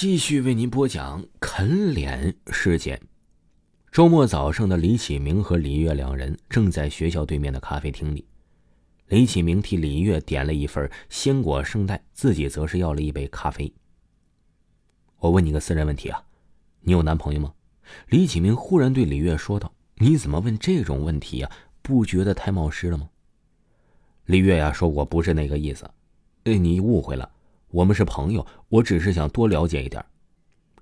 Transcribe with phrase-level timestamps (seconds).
[0.00, 2.98] 继续为您播讲啃脸事件。
[3.92, 8.24] 周末早上的李启明和李月两人正在学校对面的咖啡厅里。
[9.08, 13.70] 李启明替李月点了一份鲜果圣代，自己则是要了一杯咖啡。
[15.18, 16.24] 我问你个私人问题啊，
[16.80, 17.52] 你有男朋友吗？
[18.08, 19.70] 李启明忽然对李月说道
[20.00, 21.50] ：“你怎么问这种问题呀？
[21.82, 23.10] 不觉得太冒失了吗？”
[24.24, 25.84] 李月呀说：“我不是那个意思，
[26.44, 27.30] 哎，你误会了。”
[27.70, 30.04] 我们是朋友，我只是想多了解一点。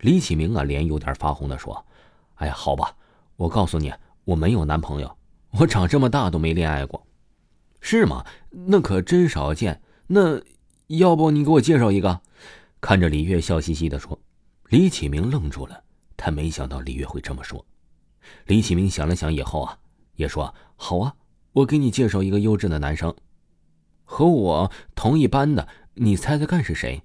[0.01, 1.85] 李启明啊，脸有点发红的说
[2.37, 2.97] ：“哎呀，好吧，
[3.37, 3.93] 我告诉你，
[4.25, 5.19] 我没有男朋友，
[5.51, 7.07] 我长这么大都没恋爱过，
[7.81, 8.25] 是吗？
[8.51, 9.83] 那可真少见。
[10.07, 10.41] 那
[10.87, 12.21] 要不你给我介绍一个？”
[12.81, 14.19] 看着李月笑嘻嘻的说。
[14.69, 15.83] 李启明愣住了，
[16.17, 17.65] 他没想到李月会这么说。
[18.47, 19.79] 李启明想了想以后啊，
[20.15, 21.15] 也说：“好啊，
[21.53, 23.15] 我给你介绍一个优质的男生，
[24.05, 25.69] 和我同一班的。”
[26.01, 27.03] 你猜猜看是谁？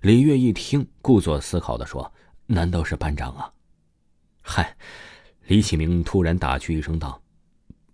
[0.00, 2.12] 李月一听，故作思考的说
[2.46, 3.52] ：“难道是班长啊？”
[4.42, 4.76] 嗨，
[5.46, 7.22] 李启明突然打趣一声道：“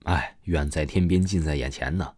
[0.04, 2.14] 哎，远在天边，近在眼前呢。”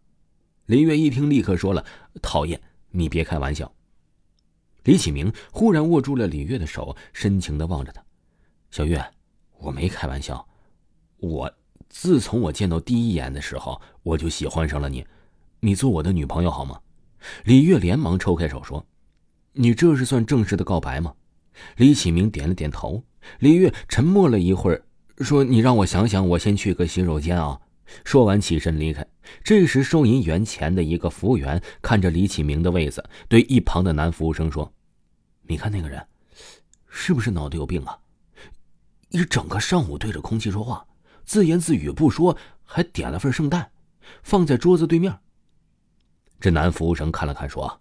[0.67, 1.85] 李月一听，立刻说了
[2.23, 3.75] ：“讨厌，你别开玩笑。”
[4.85, 8.01] 李启明忽然握住了李月的手，深情的望着他
[8.71, 9.05] ：“小月，
[9.59, 10.47] 我没开玩笑，
[11.17, 11.53] 我
[11.89, 15.05] 自从我见到第一眼的时候，我就喜欢上了你，
[15.59, 16.81] 你做我的女朋友好吗？”
[17.45, 18.87] 李月连忙抽开手说
[19.53, 21.15] ：“你这是算正式的告白吗？”
[21.77, 23.05] 李启明点了点头。
[23.39, 24.85] 李月沉默了一会儿，
[25.19, 27.61] 说：“你让我想想，我先去个洗手间啊。”
[28.05, 29.07] 说完起身离开。
[29.43, 34.73] 这时，收银员前的一个服务员看着李启明的位子，对一旁的男服务生说
[35.47, 36.05] ：“你看那个人，
[36.89, 37.99] 是不是脑子有病啊？
[39.11, 40.85] 一整个上午对着空气说话，
[41.25, 43.71] 自言自语不说，还点了份圣诞，
[44.23, 45.19] 放在桌子对面。”
[46.45, 47.81] 这男服务生看了看，说：“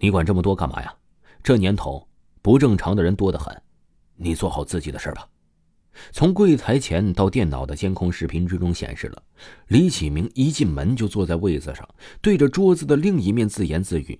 [0.00, 0.94] 你管这么多干嘛呀？
[1.42, 2.08] 这年头
[2.40, 3.54] 不正常的人多得很，
[4.16, 5.28] 你做好自己的事吧。”
[6.10, 9.22] 从柜台前到电脑的监控视频之中显示了，
[9.66, 11.86] 李启明一进门就坐在位子上，
[12.22, 14.18] 对着桌子的另一面自言自语。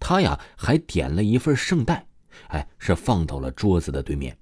[0.00, 2.04] 他呀还点了一份圣代，
[2.48, 4.36] 哎，是放到了桌子的对面。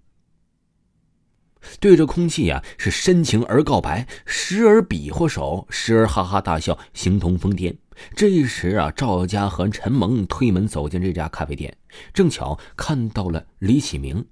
[1.81, 7.77] 对着空气呀，是深情而告白，时而比划手，时而哈哈大笑，形同疯癫。
[8.15, 11.77] 这时啊，赵家和陈萌推门走进这家咖啡店，
[12.15, 14.25] 正巧看到了李启明，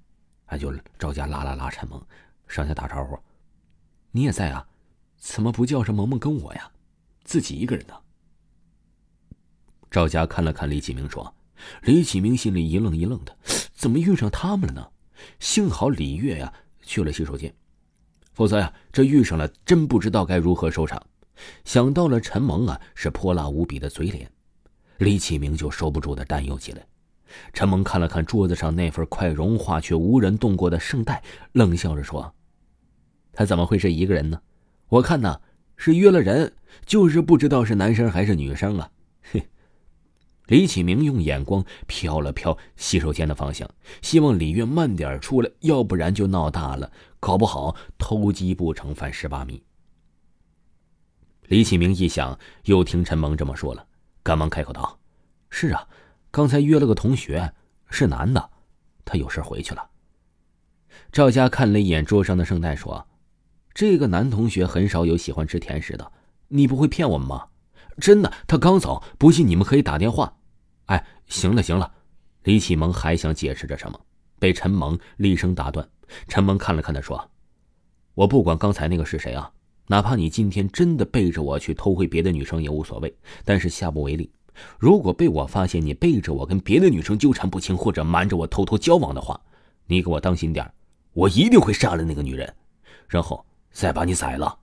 [0.45, 2.01] 哎，就赵家拉拉拉陈萌
[2.47, 3.19] 上下打招呼
[4.11, 4.65] ：“你也在啊？
[5.17, 6.71] 怎么不叫上萌萌跟我呀？
[7.25, 7.93] 自己一个人呢？”
[9.91, 11.35] 赵家看了看李启明，说
[11.83, 13.37] ：“李启明心里一愣一愣的，
[13.73, 14.91] 怎么遇上他们了呢？
[15.39, 16.53] 幸好李月呀。”
[16.87, 17.53] 去了洗手间，
[18.33, 20.99] 否则呀，这遇上了真不知道该如何收场。
[21.65, 24.31] 想到了陈萌啊，是泼辣无比的嘴脸，
[24.99, 26.87] 李启明就收不住的担忧起来。
[27.51, 31.21] 陈萌看了看桌子上那份快融化却无人动过的圣代，
[31.51, 32.33] 冷笑着说
[33.33, 34.41] ：“他怎么会是一个人呢？
[34.87, 35.41] 我看呐，
[35.75, 36.53] 是约了人，
[36.85, 38.89] 就是不知道是男生还是女生啊。”
[39.21, 39.45] 嘿。
[40.47, 43.69] 李启明用眼光瞟了瞟洗手间的方向，
[44.01, 49.61] 希望李月慢点出来，要不然就闹大了，搞不好偷鸡不成反蚀把米。
[51.47, 53.85] 李启明一想，又听陈萌这么说了，
[54.23, 54.99] 赶忙开口道
[55.49, 55.87] ：“是啊，
[56.31, 57.53] 刚才约了个同学，
[57.89, 58.49] 是男的，
[59.03, 59.89] 他有事回去了。”
[61.11, 63.07] 赵家看了一眼桌上的圣代，说
[63.73, 66.11] ：“这个男同学很少有喜欢吃甜食的，
[66.47, 67.47] 你不会骗我们吗？”
[67.99, 70.36] 真的，他刚走，不信你们可以打电话。
[70.87, 71.89] 哎，行了行了，
[72.43, 73.99] 李启蒙还想解释着什么，
[74.39, 75.87] 被陈萌厉声打断。
[76.27, 77.29] 陈萌看了看他，说
[78.15, 79.51] ：“我不管刚才那个是谁啊，
[79.87, 84.31] 哪怕你今天真的背着我去偷窥别的女生也无所谓，但是下不为例。
[84.79, 89.39] 如果被我发现你背着我跟别的女生纠缠不清，或者瞒着我偷偷交往的话，
[89.85, 90.67] 你给我当心点
[91.13, 92.55] 我一定会杀了那个女人，
[93.07, 94.57] 然后再把你宰了。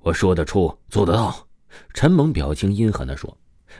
[0.00, 1.46] 我说得出，做得到。”
[1.92, 3.36] 陈萌表情阴狠地说：“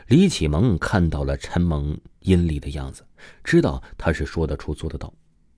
[0.09, 3.05] 李启蒙看到了陈萌阴厉的样子，
[3.43, 5.13] 知道他是说得出做得到，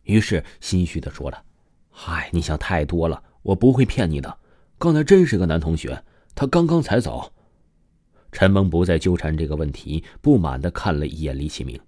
[0.04, 1.45] 于是心虚的说了
[1.91, 4.39] ：‘嗨，你想太多了，我不会骗你的。
[4.78, 6.03] 刚才真是个男同学，
[6.34, 7.33] 他刚刚才走。’
[8.33, 11.78] 陈萌不再纠缠这个问题，不满的看了一眼李启明，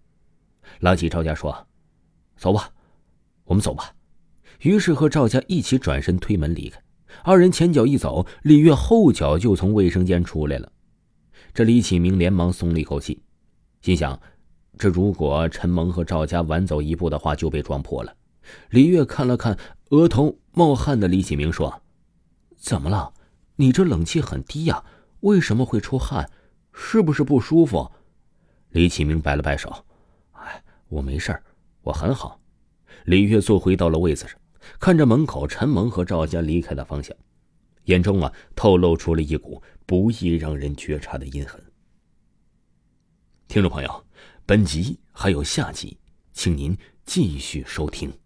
[0.81, 1.67] 拉起赵家说
[2.37, 2.71] ：‘走吧，
[3.45, 3.95] 我们走吧。’
[4.61, 6.81] 于是和赵家一起转身推门离开。”
[7.25, 10.71] 二人前脚一走，李月后脚就从卫生间出来了。
[11.53, 13.23] 这李启明连忙松了一口气，
[13.81, 14.21] 心想：
[14.79, 18.15] 这如果陈萌和赵家晚走一步的话，就被撞破了。
[18.71, 19.59] 李月看了看
[19.91, 21.83] 额头冒汗的李启明，说
[22.57, 23.13] ：“怎么了？
[23.57, 24.83] 你这冷气很低呀？
[25.21, 26.31] 为什么会出汗？
[26.73, 27.91] 是不是不舒服？”
[28.71, 29.85] 李启明摆了摆手
[30.33, 31.39] ：“哎，我没事
[31.83, 32.41] 我很好。
[33.05, 34.39] 李月坐回到了位子上，
[34.79, 37.17] 看着门口陈萌和赵家离开的方向，
[37.85, 41.61] 眼中啊透露出了一股不易让人觉察的阴狠。
[43.49, 44.07] 听众朋友，
[44.47, 45.99] 本集还有下集，
[46.33, 48.20] 请您继续收听。